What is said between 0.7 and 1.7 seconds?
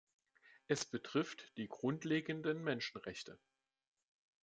betrifft die